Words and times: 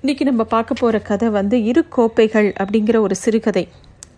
இன்னைக்கு 0.00 0.24
நம்ம 0.24 0.44
பார்க்க 0.44 0.74
போகிற 0.74 0.98
கதை 0.98 1.28
வந்து 1.28 1.62
இரு 1.62 1.88
கோப்பைகள் 1.88 2.52
அப்படிங்கிற 2.60 2.98
ஒரு 2.98 3.14
சிறுகதை. 3.14 3.68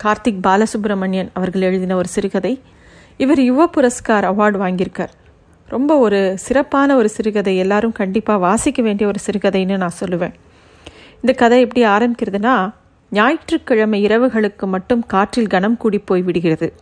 கார்த்திக் 0.04 0.40
பாலசுப்ரமணியன் 0.42 1.28
அவர்கள் 1.32 1.60
எழுதின 1.60 1.96
ஒரு 1.96 2.08
சிறுகதை. 2.08 2.60
இவர் 3.16 3.38
யுவ 3.38 3.66
புரஸ்கார் 3.76 4.24
அவார்டு 4.24 4.58
வாங்கியிருக்கார். 4.60 5.08
ரொம்ப 5.66 5.98
ஒரு 5.98 6.38
சிறப்பான 6.38 6.96
ஒரு 6.96 7.08
சிறுகதை. 7.08 7.56
எல்லாரும் 7.56 7.92
கண்டிப்பாக 7.92 8.38
வாசிக்க 8.38 8.82
வேண்டிய 8.82 9.08
ஒரு 9.08 9.18
சிறுகதைன்னு 9.26 9.76
நான் 9.76 9.98
சொல்லுவேன். 10.00 10.34
இந்த 11.14 11.32
கதை 11.36 11.60
எப்படி 11.60 11.86
ஆரம்பிக்கிறதுனா 11.86 12.74
ஞாயிற்றுக்கிழமை 13.10 14.06
இரவுகளுக்கு 14.06 14.66
மட்டும் 14.66 15.06
காற்றில் 15.06 15.46
கனம் 15.46 15.76
கூடி 15.76 15.98
போய் 15.98 16.22
விடுகிறது. 16.22 16.74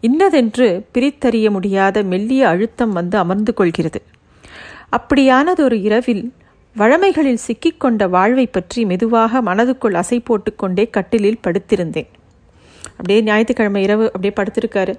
இன்னதென்று 0.00 0.86
பிரித்தறிய 0.94 1.50
முடியாத 1.50 2.02
மெல்லிய 2.02 2.48
அழுத்தம் 2.48 2.92
வந்து 2.92 3.18
அமர்ந்து 3.18 3.54
கொள்கிறது. 3.54 4.02
அப்படியானது 4.88 5.64
ஒரு 5.64 5.80
இரவில் 5.80 6.32
வழமைகளில் 6.76 7.42
சிக்கிக்கொண்ட 7.46 8.08
வாழ்வை 8.08 8.46
பற்றி 8.46 8.84
மெதுவாக 8.84 9.42
மனதுக்குள் 9.42 9.96
அசை 10.00 10.18
போட்டுக்கொண்டே 10.24 10.90
கட்டிலில் 10.90 11.42
படுத்திருந்தேன். 11.46 12.08
அப்படியே 12.90 13.22
ஞாயிற்றுக்கிழமை 13.22 13.82
இரவு 13.82 14.04
அப்படியே 14.06 14.32
படுத்திருக்காரு. 14.36 14.94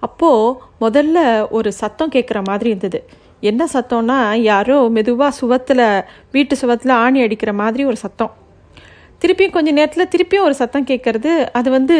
அப்போது 0.00 0.54
முதல்ல 0.80 1.18
ஒரு 1.50 1.72
சத்தம் 1.72 2.10
கேட்குற 2.10 2.40
மாதிரி 2.44 2.68
இருந்தது. 2.70 3.00
என்ன 3.40 3.66
சத்தம்னா 3.72 4.34
யாரோ 4.42 4.88
மெதுவாக 4.88 5.32
சுவத்தில் 5.40 5.84
வீட்டு 6.32 6.56
சுவத்தில் 6.56 6.94
ஆணி 6.94 7.20
அடிக்கிற 7.22 7.52
மாதிரி 7.52 7.84
ஒரு 7.84 7.96
சத்தம். 7.96 8.32
திருப்பியும் 9.22 9.50
கொஞ்ச 9.50 9.70
நேரத்தில் 9.70 10.10
திருப்பியும் 10.12 10.46
ஒரு 10.48 10.54
சத்தம் 10.54 10.86
கேட்குறது 10.86 11.48
அது 11.52 11.70
வந்து 11.70 11.96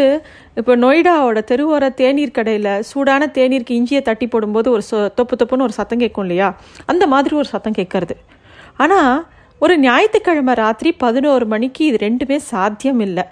இப்போ 0.54 0.76
நொய்டாவோட 0.76 1.38
தெருவோர 1.50 1.94
தேநீர் 1.94 2.30
கடையில் 2.30 2.82
சூடான 2.82 3.26
தேநீருக்கு 3.34 3.78
இஞ்சியை 3.80 4.02
தட்டி 4.02 4.26
போடும்போது 4.26 4.70
ஒரு 4.70 4.82
சொ 4.90 5.14
தொப்பு 5.14 5.36
தொப்புன்னு 5.36 5.62
ஒரு 5.62 5.72
சத்தம் 5.72 5.98
கேட்கும் 5.98 6.24
இல்லையா? 6.24 6.48
அந்த 6.86 7.06
மாதிரி 7.06 7.36
ஒரு 7.36 7.48
சத்தம் 7.48 7.72
கேட்கறது 7.72 8.16
ஆனால் 8.76 9.26
ஒரு 9.58 9.78
ஞாயிற்றுக்கிழமை 9.78 10.54
ராத்திரி 10.54 10.92
பதினோரு 10.92 11.46
மணிக்கு 11.46 11.84
இது 11.84 11.96
ரெண்டுமே 11.96 12.36
சாத்தியம் 12.36 13.00
இல்லை 13.00 13.22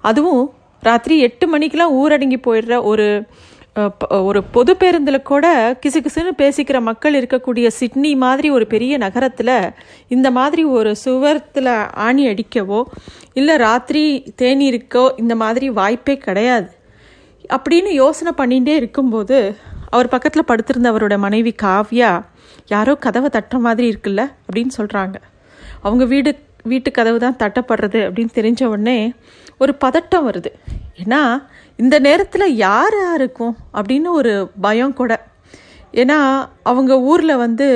அதுவும் 0.00 0.52
ராத்திரி 0.80 1.18
எட்டு 1.18 1.58
மணிக்கெலாம் 1.58 1.94
ஊரடங்கி 1.94 2.36
போயிடுற 2.46 2.82
ஒரு 2.82 3.26
ஒரு 4.08 4.44
பொது 4.44 4.76
பேருந்தில் 4.76 5.22
கூட 5.22 5.76
கிசு 5.86 5.96
கிசுன்னு 5.96 6.30
பேசிக்கிற 6.38 6.80
மக்கள் 6.80 7.14
இருக்கக்கூடிய 7.14 7.66
சிட்னி 7.66 8.16
மாதிரி 8.16 8.50
ஒரு 8.50 8.66
பெரிய 8.66 8.96
நகரத்தில் 8.96 9.70
இந்த 10.08 10.30
மாதிரி 10.30 10.64
ஒரு 10.64 10.96
சுவரத்தில் 11.04 11.90
ஆணி 11.92 12.26
அடிக்கவோ 12.26 12.82
இல்லை 13.32 13.56
ராத்திரி 13.56 14.32
தேநீருக்கோ 14.42 15.10
இந்த 15.16 15.34
மாதிரி 15.34 15.70
வாய்ப்பே 15.70 16.16
கிடையாது. 16.16 16.70
அப்படின்னு 17.48 17.88
யோசனை 17.88 18.32
பண்ணிகிட்டே 18.36 18.74
இருக்கும்போது 18.76 19.56
அவர் 19.90 20.08
பக்கத்தில் 20.08 20.44
படுத்திருந்த 20.44 20.92
அவரோட 20.92 21.18
மனைவி 21.18 21.54
காவ்யா 21.62 22.24
யாரோ 22.74 22.94
கதவை 23.06 23.30
தட்டுற 23.32 23.58
மாதிரி 23.66 23.86
இருக்குல்ல 23.92 24.24
அப்படின்னு 24.46 24.72
சொல்கிறாங்க 24.78 25.16
அவங்க 25.80 26.04
வீடு 26.04 26.32
வீட்டு 26.62 26.90
கதவு 26.90 27.18
தான் 27.18 27.40
தட்டப்படுறது 27.42 28.00
அப்படின்னு 28.06 28.36
தெரிஞ்ச 28.38 28.64
உடனே 28.64 28.98
ஒரு 29.62 29.72
பதட்டம் 29.84 30.26
வருது. 30.28 30.50
ஏன்னா 31.02 31.20
இந்த 31.76 31.96
நேரத்தில் 32.06 32.54
யார் 32.66 32.96
யாருக்கும் 33.00 33.54
அப்படின்னு 33.74 34.08
ஒரு 34.20 34.32
பயம் 34.60 34.94
கூட. 35.00 35.12
ஏன்னா 35.92 36.18
அவங்க 36.62 36.92
ஊரில் 37.10 37.42
வந்து 37.46 37.68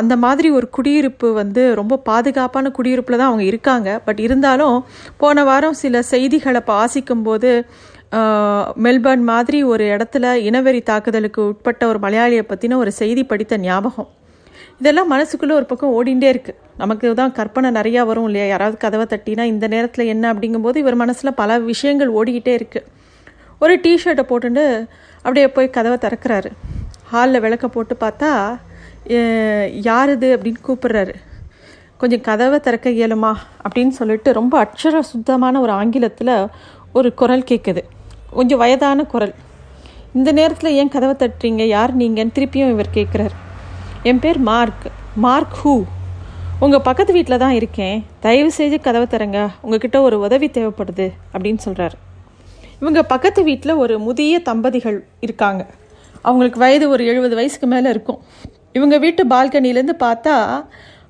அந்த 0.00 0.14
மாதிரி 0.24 0.48
ஒரு 0.50 0.66
குடியிருப்பு 0.76 1.28
வந்து 1.32 1.62
ரொம்ப 1.74 1.94
பாதுகாப்பான 2.08 2.70
குடியிருப்பில் 2.70 3.18
தான் 3.18 3.30
அவங்க 3.30 3.44
இருக்காங்க. 3.44 3.88
பட் 4.04 4.20
இருந்தாலும் 4.26 4.76
போன 5.22 5.44
வாரம் 5.44 5.80
சில 5.82 6.02
செய்திகளை 6.12 6.60
வாசிக்கும் 6.66 7.22
போது 7.22 7.50
மெல்பர்ன் 8.84 9.24
மாதிரி 9.30 9.58
ஒரு 9.72 9.84
இடத்துல 9.94 10.24
இனவெறி 10.48 10.80
தாக்குதலுக்கு 10.82 11.40
உட்பட்ட 11.46 11.86
ஒரு 11.86 11.98
மலையாளியை 11.98 12.42
பற்றின 12.48 12.76
ஒரு 12.82 12.92
செய்தி 12.92 13.24
படித்த 13.24 13.56
ஞாபகம். 13.58 14.08
இதெல்லாம் 14.78 15.10
மனசுக்குள்ளே 15.12 15.54
ஒரு 15.58 15.66
பக்கம் 15.70 15.94
ஓடிண்டே 15.98 16.28
இருக்குது 16.34 16.60
நமக்கு 16.76 17.14
தான் 17.14 17.32
கற்பனை 17.32 17.68
நிறையா 17.70 18.02
வரும் 18.06 18.24
இல்லையா? 18.24 18.46
யாராவது 18.46 18.76
கதவை 18.76 19.06
தட்டினா 19.10 19.42
இந்த 19.52 19.66
நேரத்தில் 19.74 20.10
என்ன 20.14 20.32
அப்படிங்கும்போது 20.34 20.76
இவர் 20.76 21.00
மனசில் 21.02 21.38
பல 21.40 21.58
விஷயங்கள் 21.70 22.12
ஓடிக்கிட்டே 22.12 22.54
இருக்குது 22.60 22.86
ஒரு 23.58 23.74
டிஷர்ட்டை 23.84 24.24
போட்டுட்டு 24.30 24.64
அப்படியே 25.16 25.48
போய் 25.56 25.74
கதவை 25.76 25.98
திறக்கிறாரு. 26.04 26.50
ஹாலில் 27.10 27.40
விளக்க 27.40 27.66
போட்டு 27.68 27.96
பார்த்தா 28.00 28.30
யார் 29.88 30.10
இது? 30.10 30.28
அப்படின்னு 30.36 30.60
கூப்பிடுறாரு. 30.68 31.14
கொஞ்சம் 31.96 32.24
கதவை 32.28 32.58
திறக்க 32.60 32.90
இயலுமா? 32.90 33.32
அப்படின்னு 33.64 33.94
சொல்லிட்டு 34.00 34.32
ரொம்ப 34.32 34.54
அட்சர 34.64 35.00
சுத்தமான 35.12 35.60
ஒரு 35.60 35.72
ஆங்கிலத்தில் 35.80 36.36
ஒரு 36.92 37.08
குரல் 37.20 37.48
கேட்குது 37.50 37.82
கொஞ்சம் 38.34 38.58
வயதான 38.58 39.04
குரல். 39.04 39.34
இந்த 40.14 40.32
நேரத்தில் 40.32 40.76
ஏன் 40.80 40.92
கதவை 40.94 41.14
தட்டுறீங்க? 41.14 41.62
யார் 41.76 41.92
நீங்கன்னு 41.96 42.34
திருப்பியும் 42.38 42.72
இவர் 42.74 42.94
கேட்குறாரு. 42.94 43.36
என் 44.02 44.18
பேர் 44.18 44.38
மார்க். 44.38 44.86
Mark 45.16 45.56
who. 45.64 45.74
உங்கள் 46.60 46.84
பக்கத்து 46.88 47.12
வீட்டில் 47.12 47.42
தான் 47.44 47.54
இருக்கேன். 47.58 48.04
தயவு 48.20 48.50
செய்து 48.50 48.80
கதவை 48.80 49.06
தரங்க 49.06 49.38
உங்ககிட்ட 49.62 49.96
ஒரு 50.00 50.16
உதவி 50.20 50.46
தேவைப்படுது 50.46 51.06
அப்படின்னு 51.32 51.58
சொல்கிறாரு 51.64 51.96
இவங்க 52.80 53.02
பக்கத்து 53.02 53.40
வீட்டில் 53.42 53.72
ஒரு 53.72 53.94
முதிய 53.98 54.38
தம்பதிகள் 54.38 54.98
இருக்காங்க. 55.20 55.62
அவங்களுக்கு 56.22 56.58
வயது 56.58 56.88
ஒரு 56.88 57.02
எழுபது 57.06 57.34
வயசுக்கு 57.34 57.66
மேலே 57.66 57.88
இருக்கும். 57.90 58.20
இவங்க 58.72 58.98
வீட்டு 58.98 59.22
பால்கனிலேருந்து 59.26 59.94
பார்த்தா 60.00 60.36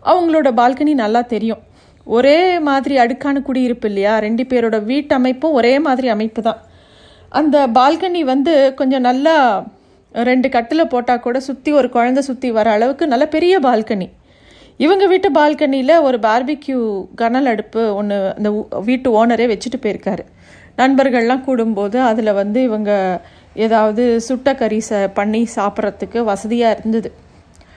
அவங்களோட 0.05 0.49
பால்கனி 0.61 0.95
நல்லா 0.95 1.21
தெரியும். 1.21 1.63
ஒரே 2.05 2.59
மாதிரி 2.59 2.95
அடுக்கான 2.99 3.43
குடியிருப்பு 3.43 3.89
இல்லையா? 3.89 4.19
ரெண்டு 4.19 4.43
பேரோட 4.43 4.85
வீட்டு 4.85 5.15
அமைப்பும் 5.15 5.53
ஒரே 5.53 5.79
மாதிரி 5.79 6.09
அமைப்பு 6.09 6.43
தான். 6.43 6.61
அந்த 7.35 7.67
பால்கனி 7.75 8.21
வந்து 8.25 8.75
கொஞ்சம் 8.75 9.01
நல்லா 9.01 9.37
ரெண்டு 10.15 10.49
கட்டில் 10.49 10.87
போட்டால் 10.87 11.21
கூட 11.21 11.41
சுற்றி 11.41 11.73
ஒரு 11.73 11.89
குழந்தை 11.89 12.23
சுற்றி 12.23 12.51
வர 12.51 12.71
அளவுக்கு 12.71 13.07
நல்ல 13.07 13.27
பெரிய 13.29 13.61
பால்கனி. 13.61 14.07
இவங்க 14.77 15.07
வீட்டு 15.07 15.31
பால்கனியில் 15.33 16.01
ஒரு 16.01 16.19
பார்பிக்யூ 16.19 16.79
கனல் 17.15 17.47
அடுப்பு 17.47 17.95
ஒன்று 17.95 18.35
அந்த 18.37 18.51
வீட்டு 18.85 19.09
ஓனரே 19.17 19.47
வச்சுட்டு 19.53 19.79
போயிருக்காரு. 19.83 20.25
நண்பர்கள்லாம் 20.79 21.45
கூடும்போது 21.47 21.97
அதில் 22.03 22.33
வந்து 22.33 22.63
இவங்க 22.63 22.93
ஏதாவது 23.57 24.21
சுட்ட 24.21 24.55
கறி 24.55 24.81
ச 24.89 25.11
பண்ணி 25.15 25.49
சாப்பிட்றதுக்கு 25.57 26.19
வசதியாக 26.25 26.77
இருந்தது. 26.79 27.11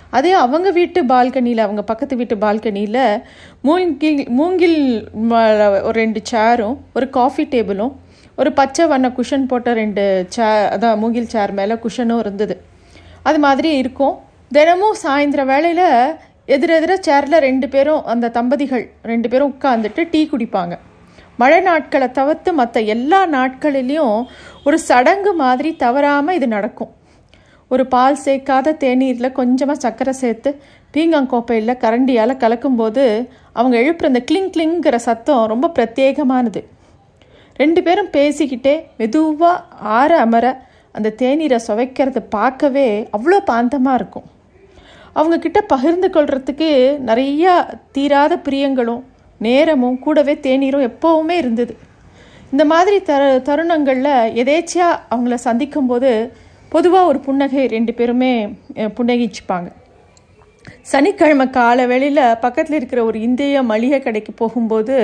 அதே 0.09 0.31
அவங்க 0.31 0.71
வீட்டு 0.71 1.03
பால்கனியில் 1.05 1.57
அவங்க 1.57 1.83
பக்கத்து 1.83 2.15
வீட்டு 2.15 2.35
பால்கனியில் 2.35 3.01
மூங்கில் 3.61 4.29
மூங்கில் 4.29 4.79
ம- 5.29 5.81
ஒரு 5.81 5.95
ரெண்டு 5.99 6.19
சேரும் 6.23 6.75
ஒரு 6.93 7.09
காஃபி 7.09 7.43
டேபிளும் 7.45 7.93
ஒரு 8.41 8.49
பச்சை 8.57 8.83
வண்ண 8.91 9.07
குஷன் 9.17 9.47
போட்ட 9.51 9.69
ரெண்டு 9.81 10.03
சே 10.33 10.47
அதான் 10.73 10.99
மூங்கில் 11.01 11.29
சேர் 11.33 11.53
மேலே 11.59 11.75
குஷனும் 11.83 12.19
இருந்தது. 12.23 12.55
அது 13.27 13.39
மாதிரி 13.45 13.69
இருக்கும். 13.81 14.15
தினமும் 14.55 14.97
சாயந்தர 15.03 15.43
வேளையில் 15.51 15.87
எதிரெதிர 16.55 16.93
சேரில் 17.07 17.37
ரெண்டு 17.47 17.67
பேரும் 17.73 18.05
அந்த 18.13 18.31
தம்பதிகள் 18.37 18.85
ரெண்டு 19.11 19.29
பேரும் 19.31 19.55
உட்காந்துட்டு 19.55 20.03
டீ 20.11 20.21
குடிப்பாங்க. 20.33 20.75
மழை 21.41 21.57
நாட்களை 21.69 22.07
தவிர்த்து 22.19 22.51
மற்ற 22.59 22.79
எல்லா 22.93 23.19
நாட்களிலையும் 23.33 24.15
ஒரு 24.67 24.77
சடங்கு 24.89 25.33
மாதிரி 25.43 25.71
தவறாமல் 25.83 26.37
இது 26.39 26.47
நடக்கும். 26.47 26.93
ஒரு 27.73 27.83
பால் 27.93 28.23
சேர்க்காத 28.25 28.77
தேநீரில் 28.83 29.37
கொஞ்சமாக 29.39 29.81
சர்க்கரை 29.83 30.13
சேர்த்து 30.23 30.49
பீங்காங்கோப்பையில் 30.93 31.79
கரண்டியால் 31.83 32.41
கலக்கும்போது 32.43 33.03
அவங்க 33.59 33.75
எழுப்புற 33.83 34.11
அந்த 34.11 34.23
கிளிங் 34.29 34.51
கிளிங்கிற 34.55 34.95
சத்தம் 35.09 35.45
ரொம்ப 35.53 35.71
பிரத்யேகமானது. 35.77 36.61
ரெண்டு 37.61 37.81
பேரும் 37.85 38.13
பேசிக்கிட்டே 38.15 38.73
மெதுவாக 38.99 39.63
ஆற 39.99 40.11
அமர 40.25 40.45
அந்த 40.95 41.09
தேநீரை 41.21 41.59
சுவைக்கிறத 41.67 42.19
பார்க்கவே 42.35 42.87
அவ்வளோ 43.15 43.39
பாந்தமாக 43.51 43.99
இருக்கும். 43.99 44.27
அவங்கக்கிட்ட 45.19 45.59
பகிர்ந்து 45.73 46.07
கொள்கிறதுக்கு 46.15 46.69
நிறையா 47.09 47.53
தீராத 47.95 48.33
பிரியங்களும் 48.47 49.03
நேரமும் 49.41 49.97
கூடவே 50.05 50.33
தேநீரும் 50.45 50.87
எப்போவுமே 50.89 51.35
இருந்தது. 51.43 51.73
இந்த 52.51 52.63
மாதிரி 52.71 52.97
தரு 53.09 53.29
தருணங்களில் 53.47 54.13
எதேச்சியாக 54.41 54.99
அவங்கள 55.13 55.37
சந்திக்கும்போது 55.47 56.11
பொதுவாக 56.73 57.09
ஒரு 57.11 57.19
புன்னகை 57.25 57.63
ரெண்டு 57.75 57.91
பேருமே 57.97 58.31
புன்னகிச்சுப்பாங்க. 58.97 59.69
சனிக்கிழமை 60.91 61.45
காலை 61.57 61.83
வேளையில் 61.91 62.37
பக்கத்தில் 62.45 62.77
இருக்கிற 62.79 63.01
ஒரு 63.09 63.17
இந்திய 63.27 63.61
மளிகை 63.71 63.99
கடைக்கு 64.01 64.31
போகும்போது 64.41 64.97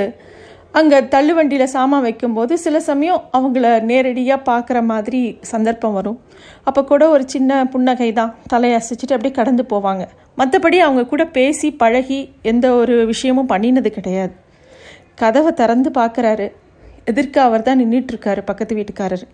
அங்கே 0.73 0.99
தள்ளுவண்டியில் 0.99 1.71
சாமான் 1.73 2.01
வைக்கும்போது 2.01 2.57
சில 2.57 2.79
சமயம் 2.79 3.23
அவங்கள 3.37 3.81
நேரடியாக 3.81 4.45
பார்க்குற 4.51 4.83
மாதிரி 4.83 5.37
சந்தர்ப்பம் 5.41 5.93
வரும். 5.93 6.19
அப்போ 6.63 6.83
கூட 6.83 7.09
ஒரு 7.09 7.23
சின்ன 7.25 7.67
புன்னகை 7.67 8.13
தான். 8.13 8.35
தலையை 8.47 8.79
அசைச்சிட்டு 8.79 9.15
அப்படியே 9.15 9.33
கடந்து 9.33 9.63
போவாங்க. 9.69 10.03
மற்றபடி 10.37 10.77
அவங்க 10.79 11.05
கூட 11.05 11.25
பேசி 11.25 11.71
பழகி 11.71 12.19
எந்த 12.41 12.73
ஒரு 12.73 13.05
விஷயமும் 13.05 13.49
பண்ணினது 13.49 13.87
கிடையாது. 13.87 14.33
கதவை 15.15 15.53
திறந்து 15.53 15.89
பார்க்குறாரு 15.89 16.47
எதிர்க்க 17.05 17.41
அவர் 17.41 17.61
தான் 17.61 17.79
நின்றுட்டுருக்காரு 17.79 18.41
பக்கத்து 18.45 18.75
வீட்டுக்காரர். 18.75 19.25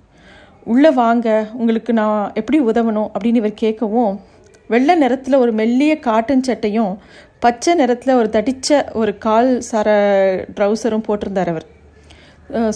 உள்ளே 0.63 0.91
வாங்க. 0.91 1.47
உங்களுக்கு 1.53 1.93
நான் 1.93 2.31
எப்படி 2.33 2.59
உதவணும்? 2.61 3.09
அப்படின்னு 3.13 3.41
இவர் 3.43 3.61
கேட்கவும் 3.61 4.13
வெள்ளை 4.67 4.95
நிறத்தில் 4.95 5.35
ஒரு 5.35 5.51
மெல்லிய 5.51 5.99
காட்டன் 5.99 6.43
சட்டையும் 6.43 6.91
பச்சை 7.43 7.73
நிறத்தில் 7.79 8.17
ஒரு 8.19 8.29
தடிச்ச 8.35 8.79
ஒரு 9.01 9.11
கால் 9.25 9.49
சர 9.69 9.89
ட்ரௌசரும் 10.55 11.05
போட்டிருந்தார் 11.07 11.51
அவர். 11.53 11.65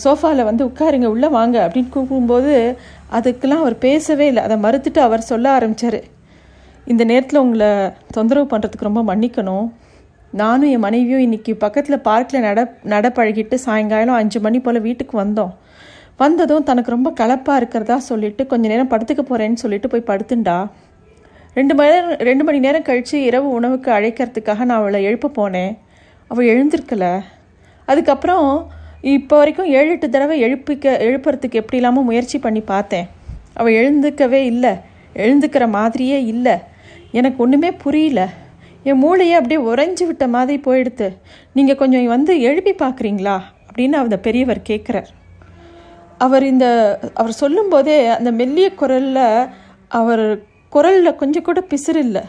சோஃபாவில் 0.03 0.47
வந்து 0.49 0.63
உட்காருங்க 0.69 1.07
உள்ளே 1.13 1.29
வாங்க 1.37 1.55
அப்படின்னு 1.65 1.93
கூப்பிடும்போது 1.95 2.51
அதுக்கெல்லாம் 3.17 3.63
அவர் 3.63 3.75
பேசவே 3.87 4.25
இல்லை. 4.31 4.41
அதை 4.47 4.57
மறுத்துட்டு 4.65 4.99
அவர் 5.07 5.29
சொல்ல 5.31 5.45
ஆரம்பித்தார் 5.57 5.99
இந்த 6.91 7.03
நேரத்தில் 7.11 7.41
உங்களை 7.45 7.69
தொந்தரவு 8.17 8.47
பண்ணுறதுக்கு 8.53 8.89
ரொம்ப 8.89 9.01
மன்னிக்கணும். 9.09 9.67
நானும் 10.41 10.71
என் 10.75 10.85
மனைவியும் 10.85 11.25
இன்றைக்கி 11.25 11.53
பக்கத்தில் 11.63 12.05
பார்க்கில் 12.07 12.45
நட 12.45 12.61
நட 12.93 13.07
பழகிட்டு 13.17 13.55
சாயங்காலம் 13.65 14.19
அஞ்சு 14.21 14.39
மணி 14.45 14.59
போல் 14.65 14.85
வீட்டுக்கு 14.87 15.15
வந்தோம். 15.23 15.51
வந்ததும் 16.21 16.65
தனக்கு 16.69 16.95
ரொம்ப 16.95 17.09
கலப்பாக 17.19 17.59
இருக்கிறதா 17.61 17.97
சொல்லிவிட்டு 18.09 18.43
கொஞ்சம் 18.51 18.71
நேரம் 18.73 18.91
படுத்துக்க 18.93 19.23
போகிறேன்னு 19.27 19.61
சொல்லிட்டு 19.63 19.91
போய் 19.93 20.09
படுத்துண்டா. 20.09 20.57
ரெண்டு 21.53 21.75
மணி 21.75 21.89
நேரம் 21.89 22.17
ரெண்டு 22.17 22.43
மணி 22.43 22.59
நேரம் 22.59 22.81
கழித்து 22.81 23.23
இரவு 23.23 23.49
உணவுக்கு 23.49 23.91
அழைக்கிறதுக்காக 23.91 24.57
நான் 24.57 24.79
அவளை 24.79 25.03
எழுப்ப 25.03 25.31
போனேன். 25.37 25.77
அவள் 26.27 26.47
எழுந்திருக்கல. 26.47 27.21
அதுக்கப்புறம் 27.85 28.71
இப்போ 29.01 29.37
வரைக்கும் 29.37 29.65
ஏழு 29.65 29.89
எட்டு 29.89 30.09
தடவை 30.09 30.43
எழுப்பிக்க 30.43 30.85
எழுப்புறதுக்கு 31.07 31.51
எப்படி 31.51 31.75
இல்லாமல் 31.75 32.03
முயற்சி 32.03 32.39
பண்ணி 32.39 32.59
பார்த்தேன். 32.59 33.09
அவள் 33.53 33.73
எழுந்துக்கவே 33.73 34.41
இல்லை. 34.43 34.73
எழுந்துக்கிற 35.15 35.69
மாதிரியே 35.69 36.23
இல்லை. 36.23 36.55
எனக்கு 37.11 37.43
ஒன்றுமே 37.43 37.71
புரியல. 37.71 38.29
என் 38.83 39.03
மூளையே 39.03 39.33
அப்படியே 39.33 39.59
உறைஞ்சி 39.69 40.05
விட்ட 40.05 40.27
மாதிரி 40.27 40.61
போயிடுத்து. 40.65 41.17
நீங்கள் 41.53 41.75
கொஞ்சம் 41.75 42.05
வந்து 42.05 42.41
எழுப்பி 42.41 42.73
பார்க்குறீங்களா? 42.73 43.39
அப்படின்னு 43.67 43.91
அந்த 43.91 44.19
பெரியவர் 44.19 44.61
கேட்குறார் 44.69 45.11
அவர் 46.17 46.43
இந்த 46.43 46.65
அவர் 47.13 47.31
சொல்லும்போதே 47.31 48.07
அந்த 48.07 48.31
மெல்லிய 48.31 48.73
குரலில் 48.73 49.47
அவர் 49.87 50.51
குரலில் 50.73 51.19
கொஞ்சம் 51.21 51.47
கூட 51.47 51.59
பிசிறு 51.71 52.01
இல்லை 52.07 52.23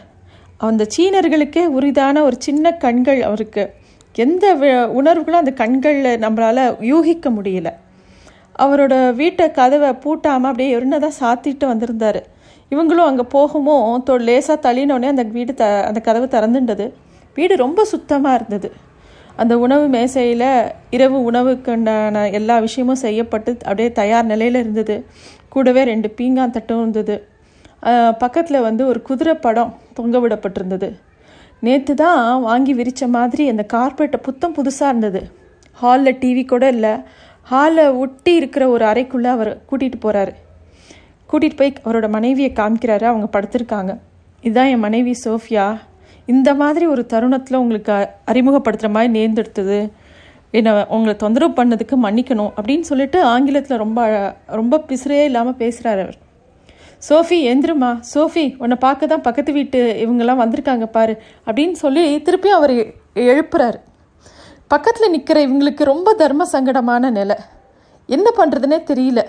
அந்த 0.67 0.83
சீனர்களுக்கே 0.95 1.63
உரிதான 1.77 2.21
ஒரு 2.21 2.37
சின்ன 2.45 2.71
கண்கள் 2.83 3.21
அவருக்கு. 3.29 3.63
எந்த 4.15 4.45
உணர்வுகளும் 4.99 5.41
அந்த 5.41 5.53
கண்களில் 5.61 6.21
நம்மளால் 6.25 6.63
யூகிக்க 6.91 7.29
முடியல. 7.37 7.69
அவரோட 8.63 8.93
வீட்டை 9.19 9.45
கதவை 9.51 9.89
பூட்டாமல் 10.03 10.51
அப்படியே 10.51 10.77
தான் 11.05 11.19
சாத்திட்டு 11.21 11.65
வந்திருந்தாரு. 11.71 12.21
இவங்களும் 12.71 13.09
அங்கே 13.09 13.25
போகுமோ? 13.33 13.75
தொ 14.07 14.13
லேசாக 14.27 14.57
தள்ளினோடனே 14.65 15.09
அந்த 15.13 15.23
வீடு 15.35 15.53
த 15.61 15.65
அந்த 15.87 15.99
கதவு 16.07 16.27
திறந்துண்டது. 16.35 16.85
வீடு 17.37 17.53
ரொம்ப 17.65 17.83
சுத்தமாக 17.93 18.37
இருந்தது. 18.39 18.69
அந்த 19.41 19.53
உணவு 19.65 19.85
மேசையில் 19.95 20.49
இரவு 20.95 21.17
உணவுக்குண்டான 21.31 22.17
எல்லா 22.31 22.55
விஷயமும் 22.65 23.03
செய்யப்பட்டு 23.05 23.51
அப்படியே 23.63 23.89
தயார் 23.91 24.29
நிலையில் 24.31 24.59
இருந்தது. 24.63 24.95
கூடவே 25.53 25.81
ரெண்டு 25.91 26.09
பீங்கான் 26.17 26.55
தட்டும் 26.57 26.81
இருந்தது. 26.83 27.15
பக்கத்தில் 28.19 28.65
வந்து 28.67 28.87
ஒரு 28.87 29.01
குதிரை 29.01 29.33
படம் 29.33 29.73
தொங்க 29.93 30.17
விடப்பட்டிருந்தது. 30.17 30.89
நேற்று 31.59 31.93
தான் 31.95 32.41
வாங்கி 32.41 32.73
விரித்த 32.73 33.07
மாதிரி 33.07 33.43
அந்த 33.49 33.65
கார்பெட்டை 33.73 34.17
புத்தம் 34.21 34.55
புதுசாக 34.55 34.91
இருந்தது. 34.91 35.21
ஹாலில் 35.71 36.19
டிவி 36.21 36.45
கூட 36.45 36.67
இல்லை. 36.67 36.93
ஹாலில் 37.41 37.91
ஒட்டி 37.91 38.33
இருக்கிற 38.35 38.69
ஒரு 38.69 38.85
அறைக்குள்ளே 38.85 39.29
அவர் 39.37 39.51
கூட்டிகிட்டு 39.69 39.99
போகிறாரு 40.05 40.33
கூட்டிகிட்டு 41.31 41.57
போய் 41.57 41.73
அவரோட 41.85 42.09
மனைவியை 42.09 42.51
காமிக்கிறாரு. 42.55 43.05
அவங்க 43.11 43.27
படுத்திருக்காங்க. 43.35 43.91
இதுதான் 44.41 44.71
என் 44.73 44.79
மனைவி 44.79 45.15
சோஃபியா. 45.25 45.79
இந்த 46.25 46.49
மாதிரி 46.53 46.85
ஒரு 46.85 47.05
தருணத்தில் 47.05 47.57
உங்களுக்கு 47.57 47.93
அறிமுகப்படுத்துகிற 48.31 48.89
மாதிரி 48.89 49.11
நேர்ந்தெடுத்தது. 49.17 49.79
என்னை 50.51 50.71
உங்களை 50.95 51.15
தொந்தரவு 51.15 51.53
பண்ணதுக்கு 51.63 51.95
மன்னிக்கணும் 52.03 52.51
அப்படின்னு 52.57 52.85
சொல்லிட்டு 52.89 53.23
ஆங்கிலத்தில் 53.23 53.77
ரொம்ப 53.77 53.99
ரொம்ப 54.45 54.83
பிசுறே 54.89 55.23
இல்லாமல் 55.23 55.59
பேசுகிறாரு 55.63 56.01
அவர். 56.05 56.17
சோஃபி 57.09 57.47
எந்திருமா? 57.47 57.99
சோஃபி 58.13 58.55
உன்னை 58.57 58.77
பார்க்க 58.79 59.07
தான் 59.07 59.21
பக்கத்து 59.21 59.53
வீட்டு 59.53 60.05
இவங்கெல்லாம் 60.05 60.41
வந்திருக்காங்க 60.41 60.85
பாரு 60.85 61.17
அப்படின்னு 61.45 61.71
சொல்லி 61.71 62.15
திருப்பியும் 62.17 62.57
அவர் 62.59 62.71
எழுப்புறாரு. 63.15 63.73
பக்கத்தில் 64.67 65.09
நிற்கிற 65.09 65.47
இவங்களுக்கு 65.47 65.83
ரொம்ப 65.83 66.13
தர்ம 66.13 66.45
சங்கடமான 66.51 67.11
நிலை. 67.11 67.35
என்ன 68.07 68.29
பண்ணுறதுனே 68.37 68.83
தெரியல. 68.91 69.23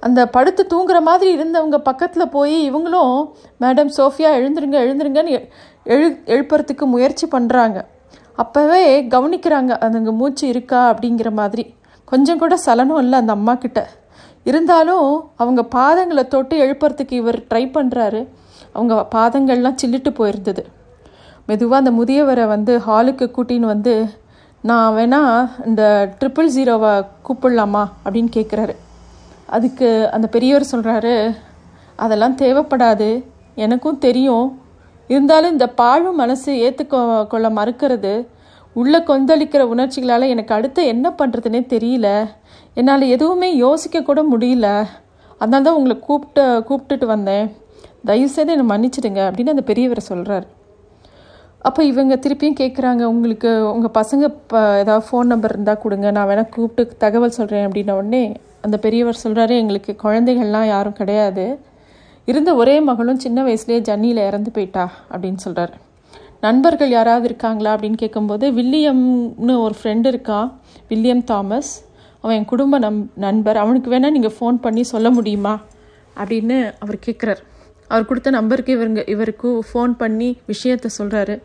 அந்த 0.00 0.28
படுத்து 0.28 0.66
தூங்குற 0.70 1.00
மாதிரி 1.00 1.36
இருந்தவங்க 1.36 1.76
பக்கத்தில் 1.78 2.28
போய் 2.28 2.72
இவங்களும் 2.72 3.30
மேடம் 3.60 3.90
சோஃபியா 3.96 4.30
எழுந்துருங்க 4.34 4.78
எழுந்துருங்கன்னு 4.78 5.26
எ- 5.26 5.48
எழு 5.84 6.10
எழுப்புறதுக்கு 6.26 6.84
முயற்சி 6.84 7.26
பண்ணுறாங்க 7.26 7.84
அப்போவே 8.38 9.06
கவனிக்கிறாங்க 9.08 9.72
அதுங்க 9.80 10.12
மூச்சு 10.12 10.48
இருக்கா? 10.48 10.94
அப்படிங்கிற 10.94 11.32
மாதிரி. 11.32 11.74
கொஞ்சம் 12.04 12.38
கூட 12.38 12.56
சலனம் 12.56 12.98
இல்லை 12.98 13.18
அந்த 13.18 13.32
அம்மா 13.32 13.54
கிட்ட. 13.54 13.88
இருந்தாலும் 14.44 15.30
அவங்க 15.36 15.62
பாதங்களை 15.74 16.28
தொட்டு 16.28 16.56
எழுப்புறதுக்கு 16.66 17.12
இவர் 17.12 17.38
ட்ரை 17.38 17.70
பண்ணுறாரு 17.74 18.28
அவங்க 18.72 19.06
பாதங்கள்லாம் 19.14 19.76
சில்லிட்டு 19.82 20.10
போயிருந்தது. 20.10 20.64
மெதுவாக 21.46 21.88
அந்த 21.88 21.90
முதியவரை 21.90 22.46
வந்து 22.46 22.78
ஹாலுக்கு 22.86 23.30
கூட்டின்னு 23.36 23.66
வந்து 23.72 24.08
நான் 24.60 24.94
வேணா 24.94 25.50
இந்த 25.66 26.14
ட்ரிபிள் 26.20 26.48
ஜீரோவை 26.56 27.06
கூப்பிடலாமா? 27.28 27.88
அப்படின்னு 28.04 28.28
கேட்குறாரு 28.36 28.74
அதுக்கு 29.46 30.10
அந்த 30.10 30.26
பெரியவர் 30.26 30.68
சொல்கிறாரு 30.70 31.36
அதெல்லாம் 31.96 32.36
தேவைப்படாது. 32.36 33.24
எனக்கும் 33.54 33.98
தெரியும். 33.98 34.60
இருந்தாலும் 35.06 35.50
இந்த 35.50 35.68
பாழும் 35.68 36.16
மனசு 36.16 36.52
ஏற்றுக்கொ 36.52 37.26
கொள்ள 37.26 37.50
மறுக்கிறது. 37.50 38.26
உள்ளே 38.80 39.00
கொந்தளிக்கிற 39.08 39.62
உணர்ச்சிகளால் 39.72 40.32
எனக்கு 40.34 40.52
அடுத்து 40.56 40.80
என்ன 40.94 41.06
பண்ணுறதுனே 41.18 41.60
தெரியல. 41.74 42.08
என்னால் 42.78 43.12
எதுவுமே 43.16 43.48
யோசிக்க 43.64 44.02
கூட 44.02 44.20
முடியல. 44.32 44.68
அதனால 45.40 45.64
தான் 45.66 45.78
உங்களை 45.78 45.96
கூப்பிட்டு 46.08 46.42
கூப்பிட்டுட்டு 46.68 47.06
வந்தேன். 47.14 47.46
தயவுசெய்து 48.08 48.54
என்னை 48.54 48.66
மன்னிச்சிடுங்க 48.72 49.20
அப்படின்னு 49.28 49.54
அந்த 49.54 49.64
பெரியவரை 49.70 50.02
சொல்கிறார் 50.10 50.46
அப்போ 51.68 51.80
இவங்க 51.90 52.14
திருப்பியும் 52.24 52.58
கேட்குறாங்க 52.60 53.02
உங்களுக்கு 53.12 53.50
உங்கள் 53.74 53.94
பசங்க 54.00 54.24
இப்போ 54.32 54.58
ஏதாவது 54.80 55.04
ஃபோன் 55.06 55.30
நம்பர் 55.32 55.54
இருந்தால் 55.54 55.80
கொடுங்க. 55.84 56.08
நான் 56.16 56.28
வேணால் 56.30 56.50
கூப்பிட்டு 56.56 56.98
தகவல் 57.04 57.36
சொல்கிறேன் 57.38 57.66
அப்படின்ன 57.68 57.96
உடனே 58.00 58.24
அந்த 58.66 58.76
பெரியவர் 58.84 59.22
சொல்கிறாரு 59.22 59.54
எங்களுக்கு 59.62 59.94
குழந்தைகள்லாம் 60.04 60.68
யாரும் 60.72 60.98
கிடையாது. 61.00 61.46
இருந்த 62.32 62.50
ஒரே 62.60 62.76
மகளும் 62.90 63.22
சின்ன 63.24 63.38
வயசுலேயே 63.48 63.80
ஜன்னியில் 63.88 64.26
இறந்து 64.28 64.52
போயிட்டா 64.56 64.84
அப்படின்னு 65.12 65.40
சொல்கிறாரு 65.46 65.74
நண்பர்கள் 66.44 66.88
யாராவது 66.88 67.24
இருக்காங்களா 67.24 67.70
அப்படின்னு 67.74 68.00
கேட்கும்போது 68.02 68.50
வில்லியம்னு 68.52 69.54
ஒரு 69.60 69.74
ஃப்ரெண்டு 69.82 70.06
இருக்கான் 70.12 70.48
வில்லியம் 70.88 71.24
தாமஸ். 71.24 71.70
அவன் 72.20 72.36
என் 72.36 72.44
குடும்ப 72.44 72.78
நம் 72.78 73.10
நண்பர். 73.14 73.56
அவனுக்கு 73.56 73.88
வேணால் 73.90 74.10
நீங்கள் 74.10 74.34
ஃபோன் 74.40 74.56
பண்ணி 74.66 74.82
சொல்ல 74.82 75.10
முடியுமா? 75.10 75.54
அப்படின்னு 76.16 76.56
அவர் 76.78 76.98
கேட்குறார் 77.06 77.42
அவர் 77.88 78.04
கொடுத்த 78.04 78.30
நம்பருக்கு 78.30 78.72
இவருங்க 78.76 79.08
இவருக்கு 79.08 79.48
ஃபோன் 79.70 79.92
பண்ணி 79.98 80.28
விஷயத்த 80.52 80.86
சொல்கிறாரு 80.98 81.42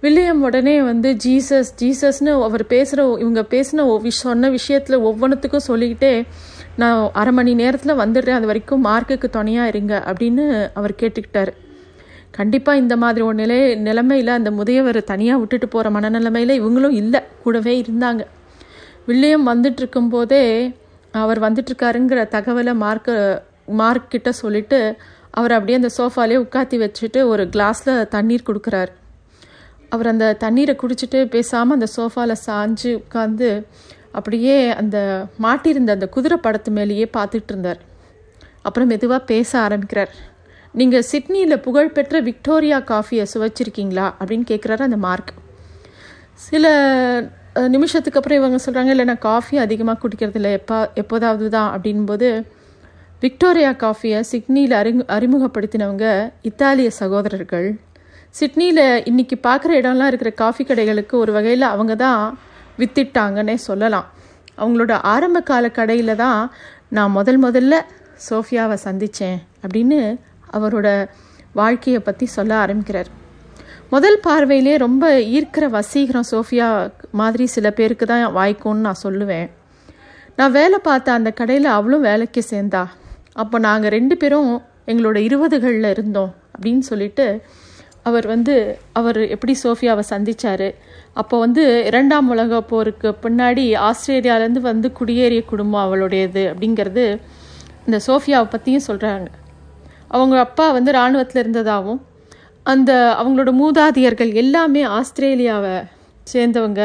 வில்லியம் 0.00 0.42
உடனே 0.42 0.82
வந்து 0.82 1.16
ஜீசஸ் 1.24 1.70
ஜீசஸ்னு 1.82 2.42
அவர் 2.42 2.66
பேசுகிற 2.66 3.16
இவங்க 3.18 3.42
பேசின 3.50 4.08
சொன்ன 4.08 4.50
விஷயத்தில் 4.50 4.98
ஒவ்வொன்றுத்துக்கும் 4.98 5.66
சொல்லிக்கிட்டே 5.68 6.12
நான் 6.76 7.10
அரை 7.12 7.32
மணி 7.32 7.54
நேரத்தில் 7.54 7.94
வந்துடுறேன். 7.94 8.38
அது 8.38 8.46
வரைக்கும் 8.46 8.84
மார்க்குக்கு 8.84 9.28
துணையாக 9.28 9.68
இருங்க. 9.68 9.94
அப்படின்னு 10.06 10.68
அவர் 10.74 10.94
கேட்டுக்கிட்டார். 11.00 11.52
கண்டிப்பாக 12.38 12.82
இந்த 12.82 12.94
மாதிரி 13.02 13.22
ஒரு 13.28 13.36
நிலை 13.42 13.58
நிலைமையில் 13.88 14.36
அந்த 14.38 14.50
முதியவர் 14.58 14.98
தனியாக 15.12 15.40
விட்டுட்டு 15.40 15.68
போகிற 15.68 15.88
மனநிலைமையில் 15.96 16.58
இவங்களும் 16.60 16.96
இல்லை. 17.02 17.20
கூடவே 17.42 17.74
இருந்தாங்க. 17.82 18.22
வில்லியம் 19.08 19.46
வந்துட்டு 19.52 20.08
போதே 20.08 20.42
அவர் 21.22 21.40
வந்துட்டுருக்காருங்கிற 21.46 22.20
தகவலை 22.34 22.74
மார்க்கு 22.84 23.14
மார்க் 23.80 24.10
கிட்ட 24.10 24.32
சொல்லிட்டு 24.32 24.78
அவர் 25.30 25.52
அப்படியே 25.52 25.78
அந்த 25.80 25.90
சோஃபாலே 25.98 26.36
உட்காத்தி 26.44 26.76
வச்சுட்டு 26.84 27.20
ஒரு 27.32 27.44
கிளாஸில் 27.54 28.08
தண்ணீர் 28.14 28.48
கொடுக்குறாரு. 28.48 28.92
அவர் 29.94 30.06
அந்த 30.06 30.26
தண்ணீரை 30.44 30.74
குடிச்சிட்டு 30.82 31.18
பேசாமல் 31.34 31.76
அந்த 31.78 31.88
சோஃபாவில் 31.96 32.42
சாஞ்சு 32.46 32.90
உட்காந்து 33.02 33.50
அப்படியே 34.12 34.56
அந்த 34.80 34.98
மாட்டியிருந்த 35.42 35.94
அந்த 35.96 36.08
குதிரை 36.14 36.38
படத்து 36.42 36.70
மேலேயே 36.78 37.06
பார்த்துட்டு 37.16 37.50
இருந்தார். 37.52 37.80
அப்புறம் 38.62 38.88
மெதுவாக 38.88 39.28
பேச 39.32 39.50
ஆரம்பிக்கிறார். 39.66 40.12
நீங்கள் 40.74 41.06
சிட்னியில் 41.10 41.62
புகழ்பெற்ற 41.66 42.20
விக்டோரியா 42.20 42.78
காஃபியை 42.90 43.24
சுவைச்சிருக்கீங்களா 43.32 44.06
அப்படின்னு 44.18 44.46
கேட்குறாரு 44.50 44.82
அந்த 44.88 44.96
மார்க். 44.96 45.32
சில 46.46 46.66
நிமிஷத்துக்கு 47.74 48.18
அப்புறம் 48.18 48.38
இவங்க 48.40 48.58
சொல்கிறாங்க 48.64 48.92
இல்லை 48.94 49.04
நான் 49.04 49.26
காஃபி 49.30 49.56
அதிகமாக 49.58 49.98
குடிக்கிறது 50.02 50.38
இல்லை 50.40 50.52
எப்போ 50.58 50.76
எப்போதாவது 50.94 51.46
தான் 51.48 51.70
அப்படின்போது 51.74 52.28
விக்டோரியா 53.22 53.70
காஃபியை 53.84 54.20
சிட்னியில் 54.30 54.74
அறிமு 54.80 55.04
அறிமுகப்படுத்தினவங்க 55.16 56.06
இத்தாலிய 56.48 56.90
சகோதரர்கள். 57.00 57.68
சிட்னியில் 58.34 58.84
இன்னைக்கு 59.04 59.36
பார்க்குற 59.48 59.72
இடம்லாம் 59.80 60.06
இருக்கிற 60.06 60.30
காஃபி 60.30 60.64
கடைகளுக்கு 60.64 61.14
ஒரு 61.16 61.32
வகையில் 61.32 61.66
அவங்க 61.74 61.94
தான் 61.96 62.22
வித்திட்டாங்கன்னே 62.78 63.54
சொல்லலாம். 63.68 64.06
அவங்களோட 64.58 64.92
ஆரம்ப 65.14 65.40
கால 65.40 65.68
கடையில் 65.68 66.20
தான் 66.24 66.40
நான் 66.88 67.10
முதல் 67.10 67.40
முதல்ல 67.42 67.74
சோஃபியாவை 68.28 68.76
சந்தித்தேன் 68.84 69.38
அப்படின்னு 69.64 69.98
அவரோட 70.52 70.88
வாழ்க்கையை 71.52 72.00
பற்றி 72.00 72.26
சொல்ல 72.26 72.52
ஆரம்பிக்கிறார். 72.56 73.10
முதல் 73.90 74.18
பார்வையிலே 74.20 74.76
ரொம்ப 74.76 75.04
ஈர்க்கிற 75.36 75.66
வசீகரம் 75.70 76.30
சோஃபியா 76.32 76.68
மாதிரி 77.10 77.46
சில 77.46 77.70
பேருக்கு 77.70 78.06
தான் 78.06 78.24
வாய்க்கும்னு 78.34 78.86
நான் 78.88 79.02
சொல்லுவேன். 79.02 79.48
நான் 80.36 80.52
வேலை 80.52 80.78
பார்த்த 80.78 81.12
அந்த 81.12 81.30
கடையில் 81.30 81.68
அவளும் 81.76 82.00
வேலைக்கு 82.00 82.42
சேர்ந்தா. 82.50 82.82
அப்போ 83.34 83.58
நாங்கள் 83.58 83.90
ரெண்டு 83.90 84.16
பேரும் 84.16 84.50
எங்களோட 84.86 85.18
இருபதுகளில் 85.28 85.90
இருந்தோம் 85.94 86.30
அப்படின்னு 86.54 86.84
சொல்லிட்டு 86.90 87.26
அவர் 88.02 88.26
வந்து 88.26 88.54
அவர் 88.92 89.18
எப்படி 89.34 89.54
சோஃபியாவை 89.62 90.04
சந்தித்தார் 90.10 90.68
அப்போ 91.14 91.36
வந்து 91.38 91.64
இரண்டாம் 91.84 92.28
உலக 92.28 92.60
போருக்கு 92.62 93.08
பின்னாடி 93.22 93.64
ஆஸ்திரேலியாவிலேருந்து 93.88 94.60
வந்து 94.60 94.88
குடியேறிய 94.98 95.42
குடும்பம் 95.44 95.84
அவளுடையது 95.86 96.44
அப்படிங்கிறது 96.52 97.04
இந்த 97.86 97.98
சோஃபியாவை 98.06 98.48
பற்றியும் 98.50 98.86
சொல்கிறாங்க 98.86 99.28
அவங்க 100.14 100.34
அப்பா 100.46 100.66
வந்து 100.76 100.92
இராணுவத்தில் 100.96 101.42
இருந்ததாகவும் 101.42 102.00
அந்த 102.72 102.92
அவங்களோட 103.20 103.50
மூதாதையர்கள் 103.62 104.32
எல்லாமே 104.42 104.82
ஆஸ்திரேலியாவை 104.98 105.76
சேர்ந்தவங்க 106.32 106.82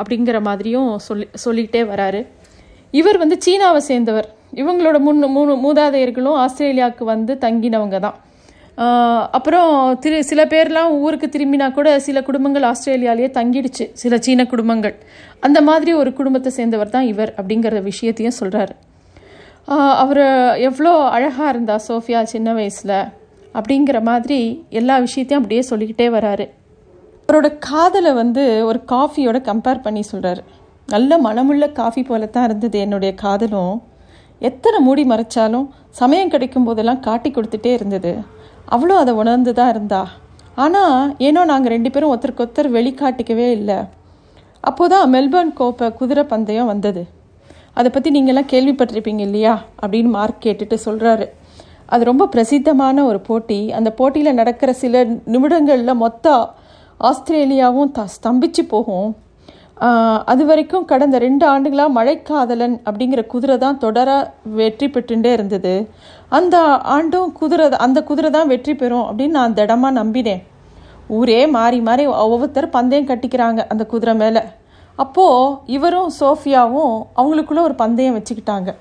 அப்படிங்கிற 0.00 0.38
மாதிரியும் 0.48 0.90
சொல்லி 1.06 1.26
சொல்லிகிட்டே 1.44 1.82
வராரு. 1.92 2.20
இவர் 3.00 3.18
வந்து 3.22 3.36
சீனாவை 3.44 3.80
சேர்ந்தவர். 3.90 4.28
இவங்களோட 4.62 4.98
முன் 5.06 5.18
மூணு 5.36 5.52
மூதாதையர்களும் 5.64 6.36
ஆஸ்திரேலியாவுக்கு 6.44 7.04
வந்து 7.14 7.32
தங்கினவங்க 7.44 7.98
தான். 8.06 8.16
அப்புறம் 9.36 9.70
திரு 10.02 10.18
சில 10.30 10.40
பேர்லாம் 10.52 10.90
ஊருக்கு 11.04 11.28
திரும்பினா 11.34 11.66
கூட 11.78 11.88
சில 12.06 12.18
குடும்பங்கள் 12.28 12.66
ஆஸ்திரேலியாலேயே 12.70 13.28
தங்கிடுச்சு. 13.38 13.84
சில 14.02 14.14
சீன 14.26 14.46
குடும்பங்கள். 14.52 14.94
அந்த 15.46 15.58
மாதிரி 15.68 15.92
ஒரு 16.02 16.12
குடும்பத்தை 16.20 16.52
சேர்ந்தவர் 16.58 16.94
தான் 16.96 17.08
இவர் 17.12 17.32
அப்படிங்கிற 17.38 17.82
விஷயத்தையும் 17.90 18.38
சொல்கிறாரு 18.40 18.74
அவர் 20.02 20.24
எவ்வளோ 20.68 20.92
அழகாக 21.08 21.48
இருந்தா 21.48 21.74
சோஃபியா 21.88 22.20
சின்ன 22.22 22.52
வயசில் 22.52 22.94
அப்படிங்கிற 23.54 23.98
மாதிரி 24.02 24.38
எல்லா 24.70 24.94
விஷயத்தையும் 24.98 25.40
அப்படியே 25.40 25.62
சொல்லிக்கிட்டே 25.70 26.06
வராரு. 26.14 26.46
அவரோட 27.26 27.48
காதலை 27.58 28.12
வந்து 28.12 28.44
ஒரு 28.64 28.78
காஃபியோட 28.92 29.38
கம்பேர் 29.48 29.84
பண்ணி 29.86 30.02
சொல்கிறாரு 30.12 30.42
நல்ல 30.88 31.18
மனமுள்ள 31.18 31.64
காஃபி 31.72 32.02
போல 32.02 32.26
தான் 32.26 32.44
இருந்தது 32.44 32.78
என்னுடைய 32.78 33.14
காதலும். 33.14 33.74
எத்தனை 34.40 34.78
மூடி 34.86 35.04
மறைச்சாலும் 35.04 35.66
சமயம் 36.00 36.32
கிடைக்கும் 36.34 36.66
போதெல்லாம் 36.68 37.00
காட்டி 37.00 37.30
கொடுத்துட்டே 37.30 37.72
இருந்தது. 37.78 38.12
அவ்வளோ 38.70 38.96
அதை 39.02 39.14
உணர்ந்து 39.14 39.52
தான் 39.52 39.68
இருந்தா. 39.68 40.02
ஆனால் 40.54 41.14
ஏனோ 41.18 41.44
நாங்கள் 41.44 41.74
ரெண்டு 41.74 41.90
பேரும் 41.90 42.12
ஒருத்தருக்கு 42.12 42.44
ஒருத்தர் 42.46 42.74
வெளிக்காட்டிக்கவே 42.78 43.48
இல்லை. 43.58 43.78
அப்போதான் 44.68 45.12
மெல்பர்ன் 45.14 45.52
கோப்பை 45.52 45.88
குதிரை 45.92 46.24
பந்தயம் 46.24 46.70
வந்தது. 46.72 47.02
அதை 47.78 47.88
பற்றி 47.94 48.10
நீங்கள்லாம் 48.16 48.50
கேள்விப்பட்டிருப்பீங்க 48.52 49.22
இல்லையா? 49.28 49.54
அப்படின்னு 49.82 50.10
மார்க் 50.16 50.44
கேட்டுட்டு 50.46 50.78
சொல்கிறாரு 50.86 51.26
அது 51.94 52.02
ரொம்ப 52.10 52.24
பிரசித்தமான 52.34 53.04
ஒரு 53.10 53.20
போட்டி. 53.28 53.58
அந்த 53.78 53.90
போட்டியில் 53.98 54.38
நடக்கிற 54.40 54.70
சில 54.82 55.04
நிமிடங்களில் 55.34 56.00
மொத்த 56.02 56.34
ஆஸ்திரேலியாவும் 57.00 57.90
த 57.96 58.04
ஸ்தம்பிச்சு 58.16 58.62
போகும். 58.72 59.08
அது 60.32 60.42
வரைக்கும் 60.48 60.86
கடந்த 60.92 61.16
ரெண்டு 61.24 61.44
ஆண்டுகளாக 61.52 61.94
மழைக்காதலன் 61.96 62.76
அப்படிங்கிற 62.88 63.20
குதிரை 63.32 63.56
தான் 63.64 63.80
தொடராக 63.84 64.30
வெற்றி 64.60 64.86
பெற்றுட்டே 64.94 65.30
இருந்தது. 65.36 65.74
அந்த 66.38 66.56
ஆண்டும் 66.94 67.32
குதிரை 67.40 67.66
அந்த 67.86 67.98
குதிரை 68.08 68.30
தான் 68.36 68.50
வெற்றி 68.52 68.74
பெறும் 68.80 69.06
அப்படின்னு 69.08 69.38
நான் 69.40 69.56
திடமாக 69.58 69.98
நம்பினேன். 70.00 70.42
ஊரே 71.18 71.40
மாறி 71.56 71.78
மாறி 71.88 72.04
ஒவ்வொருத்தர் 72.24 72.74
பந்தயம் 72.76 73.10
கட்டிக்கிறாங்க 73.10 73.60
அந்த 73.72 73.84
குதிரை 73.92 74.14
மேலே. 74.22 74.42
அப்போது 74.98 75.56
இவரும் 75.64 76.12
சோஃபியாவும் 76.20 77.02
அவங்களுக்குள்ள 77.16 77.60
ஒரு 77.60 77.74
பந்தயம் 77.74 78.16
வச்சுக்கிட்டாங்க. 78.18 78.74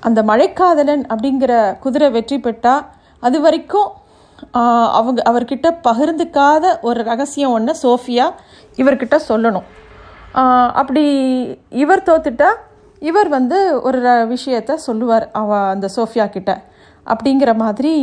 அந்த 0.00 0.22
மழைக்காதலன் 0.22 1.02
அப்படிங்கிற 1.08 1.78
குதிரை 1.78 2.10
வெற்றி 2.10 2.38
பெற்றால் 2.38 2.86
அது 3.20 3.40
வரைக்கும் 3.40 3.88
அவங்க 4.52 5.22
அவர்கிட்ட 5.30 5.76
பகிர்ந்துக்காத 5.82 6.80
ஒரு 6.80 7.02
ரகசியம் 7.02 7.50
ஒன்று 7.50 7.74
சோஃபியா 7.82 8.30
இவர்கிட்ட 8.76 9.18
சொல்லணும். 9.28 9.62
அப்படி 10.72 11.04
இவர் 11.68 12.02
தோத்துட்டா 12.02 12.54
இவர் 12.98 13.28
வந்து 13.28 13.82
ஒரு 13.82 14.02
ர- 14.02 14.36
விஷயத்த 14.36 14.74
சொல்லுவார் 14.74 15.30
அவ 15.32 15.56
அந்த 15.56 15.88
சோஃபியா 15.96 16.28
கிட்ட. 16.28 16.62
அப்படிங்கிற 17.06 17.54
மாதிரி 17.56 17.94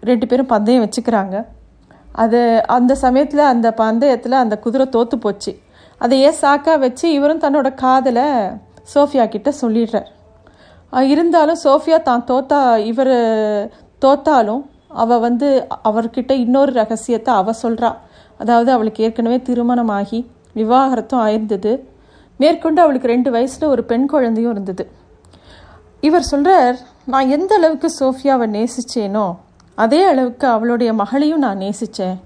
ரெண்டு 0.00 0.26
பேரும் 0.26 0.46
பந்தயம் 0.46 0.88
வச்சுக்கிறாங்க. 0.88 1.46
அது 2.12 2.66
அந்த 2.66 2.94
சமயத்தில் 2.94 3.50
அந்த 3.52 3.72
பந்தயத்தில் 3.72 4.32
அந்த 4.32 4.58
குதிரை 4.58 4.88
தோற்று 4.88 5.18
போச்சு. 5.18 5.62
அதையே 6.04 6.30
சாக்கா 6.40 6.72
வச்சு 6.84 7.06
இவரும் 7.16 7.42
தன்னோட 7.44 7.68
காதலை 7.82 8.26
சோஃபியா 8.94 9.24
கிட்ட 9.34 9.50
சொல்லிடுறார். 9.62 10.08
இருந்தாலும் 11.12 11.60
சோஃபியா 11.64 11.98
தான் 12.08 12.24
தோத்தா 12.30 12.58
இவர் 12.90 13.14
தோத்தாலும் 14.02 14.62
அவள் 15.02 15.22
வந்து 15.26 15.48
அவர்கிட்ட 15.88 16.32
இன்னொரு 16.44 16.72
ரகசியத்தை 16.80 17.32
அவள் 17.40 17.62
சொல்கிறா 17.62 17.90
அதாவது 18.40 18.70
அவளுக்கு 18.74 19.04
ஏற்கனவே 19.06 19.38
திருமணம் 19.48 19.92
ஆகி 19.98 20.20
விவாகரத்தும் 20.60 21.22
ஆயிருந்தது. 21.26 21.72
மேற்கொண்டு 22.40 22.80
அவளுக்கு 22.84 23.12
ரெண்டு 23.14 23.30
வயசில் 23.34 23.72
ஒரு 23.72 23.82
பெண் 23.90 24.06
குழந்தையும் 24.12 24.52
இருந்தது. 24.54 24.84
இவர் 26.08 26.30
சொல்கிறார் 26.32 26.76
நான் 27.12 27.32
எந்த 27.36 27.52
அளவுக்கு 27.58 27.88
சோஃபியாவை 28.00 28.46
நேசிச்சேனோ 28.56 29.26
அதே 29.84 30.00
அளவுக்கு 30.10 30.46
அவளுடைய 30.56 30.90
மகளையும் 31.02 31.44
நான் 31.44 31.62
நேசித்தேன் 31.64 32.16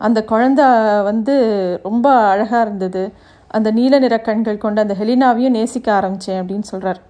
அந்த 0.00 0.18
குழந்தை 0.24 0.66
வந்து 1.08 1.34
ரொம்ப 1.82 2.06
அழகாக 2.32 2.62
இருந்தது. 2.66 3.02
அந்த 3.56 3.68
நீல 3.70 3.98
நிற 3.98 4.16
கண்கள் 4.28 4.62
கொண்ட 4.64 4.80
அந்த 4.84 4.94
ஹெலினாவையும் 5.00 5.56
நேசிக்க 5.58 5.88
ஆரம்பித்தேன் 5.98 6.40
அப்படின்னு 6.40 6.66
சொல்கிறார் 6.72 7.00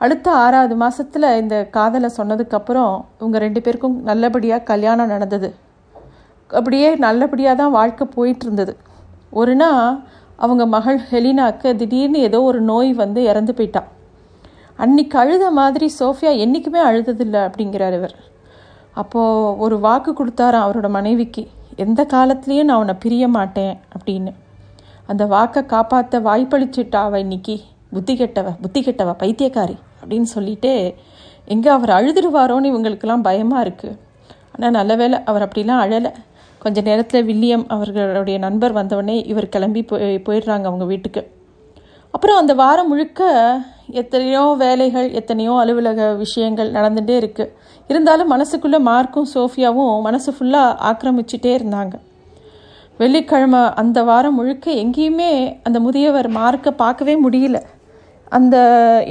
அடுத்த 0.00 0.28
ஆறாவது 0.44 0.74
மாதத்தில் 0.82 1.26
இந்த 1.40 1.56
காதலை 1.76 2.08
சொன்னதுக்கப்புறம் 2.16 2.94
இவங்க 3.20 3.38
ரெண்டு 3.44 3.60
பேருக்கும் 3.64 3.96
நல்லபடியாக 4.08 4.66
கல்யாணம் 4.70 5.12
நடந்தது. 5.14 5.48
அப்படியே 6.50 6.88
நல்லபடியாக 7.04 7.56
தான் 7.60 7.76
வாழ்க்கை 7.76 8.06
போயிட்டு 8.16 8.44
இருந்தது. 8.46 8.72
ஒரு 9.40 9.54
நாள் 9.62 9.86
அவங்க 10.36 10.64
மகள் 10.76 10.98
ஹெலினாக்கு 11.10 11.68
திடீர்னு 11.80 12.20
ஏதோ 12.28 12.38
ஒரு 12.50 12.60
நோய் 12.70 12.90
வந்து 13.02 13.22
இறந்து 13.30 13.52
போயிட்டான் 13.58 13.88
அன்னைக்கு 14.78 15.16
அழுத 15.22 15.44
மாதிரி 15.60 15.86
சோஃபியா 16.00 16.30
என்றைக்குமே 16.44 16.80
அழுததில்லை 16.88 17.40
அப்படிங்கிறார் 17.48 17.96
இவர். 17.98 18.14
அப்போது 19.00 19.56
ஒரு 19.64 19.76
வாக்கு 19.86 20.12
கொடுத்தாராம் 20.12 20.64
அவரோட 20.66 20.88
மனைவிக்கு. 20.98 21.44
எந்த 21.76 22.06
காலத்துலேயும் 22.12 22.68
நான் 22.68 22.78
உன்னை 22.78 22.94
பிரிய 22.94 23.28
மாட்டேன் 23.28 23.78
அப்படின்னு. 23.96 24.32
அந்த 25.06 25.26
வாக்கை 25.26 25.66
காப்பாற்ற 25.66 26.20
வாய்ப்பளிச்சுட்டா 26.20 27.00
அவ 27.08 27.18
இன்னைக்கு 27.18 27.60
புத்தி 27.92 28.14
கெட்டவ 28.14 28.50
புத்தி 28.60 28.80
கெட்டவ 28.80 29.14
பைத்தியக்காரி 29.18 29.76
அப்படின்னு 30.00 30.28
சொல்லிட்டு 30.36 30.94
எங்கே 31.44 31.68
அவர் 31.68 31.90
அழுதுடுவாரோன்னு 31.90 32.70
இவங்களுக்கெல்லாம் 32.72 33.26
பயமாக 33.28 33.64
இருக்குது 33.64 33.98
ஆனால் 34.52 34.70
நல்ல 34.70 34.96
வேளை 34.96 35.18
அவர் 35.24 35.48
அப்படிலாம் 35.48 35.82
அழலை. 35.84 36.12
கொஞ்ச 36.58 36.80
நேரத்தில் 36.80 37.24
வில்லியம் 37.24 37.64
அவர்களுடைய 37.68 38.38
நண்பர் 38.38 38.74
வந்தவொடனே 38.76 39.26
இவர் 39.26 39.48
கிளம்பி 39.48 39.82
போய் 39.82 40.22
போயிடுறாங்க 40.26 40.64
அவங்க 40.64 40.84
வீட்டுக்கு. 40.84 41.22
அப்புறம் 42.10 42.36
அந்த 42.36 42.54
வாரம் 42.54 42.88
முழுக்க 42.88 43.22
எத்தனையோ 44.00 44.42
வேலைகள் 44.62 45.08
எத்தனையோ 45.20 45.54
அலுவலக 45.62 46.06
விஷயங்கள் 46.22 46.70
நடந்துகிட்டே 46.76 47.16
இருக்கு. 47.22 47.44
இருந்தாலும் 47.90 48.30
மனசுக்குள்ளே 48.32 48.78
மார்க்கும் 48.88 49.28
சோஃபியாவும் 49.34 49.94
மனசு 50.06 50.30
ஃபுல்லாக 50.36 50.76
ஆக்கிரமிச்சிட்டே 50.90 51.52
இருந்தாங்க. 51.58 51.94
வெள்ளிக்கிழமை 53.00 53.60
அந்த 53.80 53.98
வாரம் 54.08 54.36
முழுக்க 54.38 54.66
எங்கேயுமே 54.82 55.30
அந்த 55.66 55.78
முதியவர் 55.86 56.28
மார்க்கை 56.38 56.72
பார்க்கவே 56.82 57.14
முடியல. 57.24 57.58
அந்த 58.38 58.56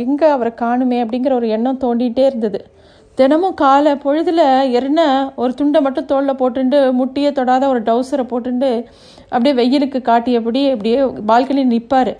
எங்கே 0.04 0.28
அவரை 0.36 0.52
காணுமே 0.62 1.00
அப்படிங்கிற 1.04 1.34
ஒரு 1.40 1.50
எண்ணம் 1.56 1.82
தோண்டிகிட்டே 1.84 2.24
இருந்தது. 2.30 2.62
தினமும் 3.18 3.58
காலை 3.62 3.94
பொழுதில் 4.04 4.46
எரின 4.78 5.02
ஒரு 5.42 5.52
துண்டை 5.60 5.80
மட்டும் 5.86 6.10
தோளில் 6.12 6.40
போட்டுண்டு 6.42 6.80
முட்டியை 7.00 7.32
தொடாத 7.40 7.64
ஒரு 7.74 7.82
டவுசரை 7.90 8.26
போட்டுண்டு 8.32 8.72
அப்படியே 9.34 9.54
வெயிலுக்கு 9.60 10.02
காட்டியபடி 10.10 10.64
அப்படியே 10.74 11.00
பால்கனி 11.32 11.66
நிற்பார் 11.74 12.14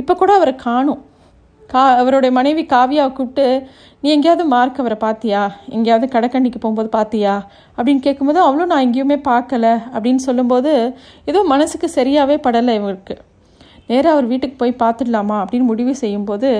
இப்போ 0.00 0.12
கூட 0.20 0.30
அவரை 0.38 0.54
காணும். 0.66 1.02
கா 1.72 1.82
அவருடைய 2.00 2.30
மனைவி 2.36 2.62
காவியாவை 2.62 3.12
கூப்பிட்டு 3.12 3.66
நீ 4.00 4.10
எங்கேயாவது 4.14 4.44
மார்க் 4.44 4.80
அவரை 4.82 4.96
பார்த்தியா 5.04 5.42
எங்கேயாவது 5.68 6.06
கடைக்கண்ணிக்கு 6.14 6.58
போகும்போது 6.60 6.88
பார்த்தியா 6.96 7.34
அப்படின்னு 7.76 8.02
கேட்கும்போது 8.06 8.40
அவளும் 8.40 8.70
நான் 8.72 8.84
எங்கேயுமே 8.86 9.16
பார்க்கல 9.28 9.66
அப்படின்னு 9.94 10.22
சொல்லும்போது 10.26 10.72
ஏதோ 11.24 11.42
மனசுக்கு 11.42 11.88
சரியாகவே 11.94 12.36
படலை 12.46 12.74
இவருக்கு. 12.80 13.14
நேராக 13.86 14.14
அவர் 14.14 14.26
வீட்டுக்கு 14.26 14.56
போய் 14.56 14.80
பார்த்துடலாமா 14.82 15.36
அப்படின்னு 15.44 15.70
முடிவு 15.72 15.94
செய்யும்போது 15.94 16.50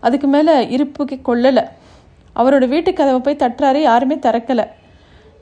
அதுக்கு 0.00 0.26
மேலே 0.26 0.54
இருப்புக்கு 0.76 1.18
கொள்ளலை 1.28 1.64
அவரோட 2.36 2.64
வீட்டு 2.68 2.92
கதவை 2.92 3.20
போய் 3.20 3.42
தட்டுறாரு 3.42 3.80
யாருமே 3.88 4.14
திறக்கலை. 4.14 4.64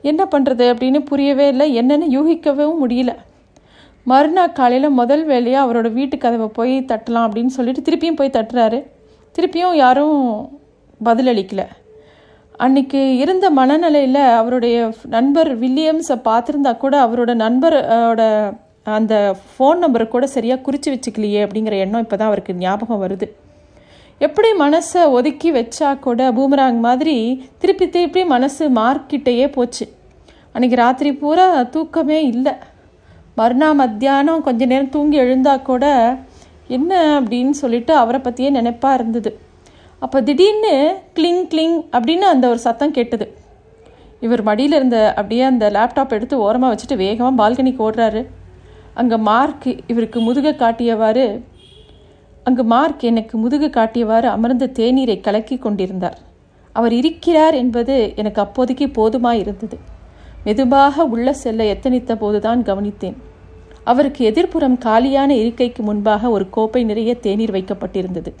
என்ன 0.01 0.21
பண்ணுறது 0.31 0.65
அப்படின்னு 0.73 0.99
புரியவே 1.11 1.47
இல்லை. 1.47 1.67
என்னென்னு 1.81 2.07
யூகிக்கவும் 2.17 2.81
முடியல. 2.83 3.11
மறுநாள் 4.05 4.57
காலையில் 4.59 4.97
முதல் 4.99 5.23
வேலையாக 5.25 5.65
அவரோட 5.65 5.89
வீட்டு 5.93 6.17
கதவை 6.17 6.47
போய் 6.57 6.73
தட்டலாம் 6.91 7.25
அப்படின்னு 7.27 7.55
சொல்லிட்டு 7.57 7.81
திருப்பியும் 7.87 8.19
போய் 8.21 8.35
தட்டுறாரு. 8.37 8.79
திருப்பியும் 9.35 9.77
யாரும் 9.83 10.19
பதிலளிக்கல. 11.07 11.61
அன்னைக்கு 12.65 12.99
இருந்த 13.21 13.45
மனநிலையில் 13.59 14.21
அவருடைய 14.39 14.75
நண்பர் 15.15 15.49
வில்லியம்ஸை 15.61 16.17
பார்த்துருந்தா 16.27 16.71
கூட 16.83 16.95
அவரோட 17.05 17.31
நண்பரோட 17.43 18.21
அந்த 18.97 19.13
ஃபோன் 19.51 19.81
நம்பரை 19.83 20.05
கூட 20.13 20.25
சரியாக 20.35 20.63
குறித்து 20.65 20.89
வச்சுக்கலையே 20.93 21.39
அப்படிங்கிற 21.45 21.75
எண்ணம் 21.85 22.03
இப்போ 22.05 22.17
தான் 22.17 22.29
அவருக்கு 22.31 22.53
ஞாபகம் 22.63 23.01
வருது. 23.03 23.27
எப்படி 24.25 24.49
மனசை 24.63 25.01
ஒதுக்கி 25.17 25.49
வச்சா 25.57 25.89
கூட 26.05 26.19
பூமராங் 26.37 26.79
மாதிரி 26.87 27.15
திருப்பி 27.61 27.85
திருப்பி 27.95 28.21
மனசு 28.33 28.63
மார்க்கிட்டேயே 28.79 29.47
போச்சு. 29.55 29.85
அன்றைக்கி 30.55 30.77
ராத்திரி 30.83 31.11
பூரா 31.21 31.47
தூக்கமே 31.75 32.19
இல்லை. 32.33 32.53
மறுநாள் 33.39 33.79
மத்தியானம் 33.81 34.45
கொஞ்ச 34.47 34.65
நேரம் 34.71 34.93
தூங்கி 34.95 35.17
எழுந்தால் 35.23 35.67
கூட 35.69 35.85
என்ன 36.77 36.93
அப்படின்னு 37.19 37.53
சொல்லிட்டு 37.61 37.93
அவரை 38.01 38.19
பற்றியே 38.25 38.49
நினைப்பாக 38.57 38.97
இருந்தது. 38.99 39.31
அப்போ 40.03 40.17
திடீர்னு 40.27 40.73
கிளிங் 41.17 41.43
கிளிங் 41.51 41.77
அப்படின்னு 41.95 42.25
அந்த 42.33 42.45
ஒரு 42.53 42.59
சத்தம் 42.67 42.95
கேட்டது. 42.97 43.25
இவர் 44.25 44.43
மடியில் 44.47 44.75
இருந்த 44.79 44.97
அப்படியே 45.19 45.43
அந்த 45.51 45.65
லேப்டாப் 45.77 46.15
எடுத்து 46.17 46.35
ஓரமாக 46.45 46.71
வச்சுட்டு 46.73 46.95
வேகமாக 47.03 47.37
பால்கனிக்கு 47.39 47.81
ஓடுறாரு. 47.87 48.21
அங்கே 48.99 49.17
மார்க் 49.29 49.67
இவருக்கு 49.91 50.19
முதுக 50.27 50.55
காட்டியவாறு 50.61 51.25
அங்கு 52.47 52.63
மார்க் 52.73 53.03
எனக்கு 53.09 53.35
முதுகு 53.43 53.67
காட்டியவாறு 53.75 54.27
அமர்ந்த 54.35 54.65
தேநீரை 54.79 55.17
கலக்கி 55.27 55.55
கொண்டிருந்தார். 55.65 56.17
அவர் 56.75 56.93
இருக்கிறார் 56.99 57.55
என்பது 57.63 57.95
எனக்கு 58.21 58.39
அப்போதைக்கு 58.45 58.85
போதுமாக 58.97 59.41
இருந்தது. 59.43 59.77
மெதுவாக 60.45 61.05
உள்ள 61.13 61.27
செல்ல 61.43 61.67
எத்தனித்த 61.73 62.15
போதுதான் 62.23 62.61
கவனித்தேன். 62.69 63.17
அவருக்கு 63.83 64.31
எதிர்ப்புறம் 64.31 64.77
காலியான 64.77 65.35
இருக்கைக்கு 65.35 65.83
முன்பாக 65.83 66.29
ஒரு 66.29 66.49
கோப்பை 66.49 66.83
நிறைய 66.83 67.13
தேநீர் 67.15 67.51
வைக்கப்பட்டிருந்தது. 67.51 68.33